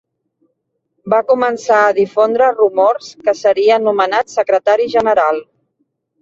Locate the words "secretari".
4.39-4.91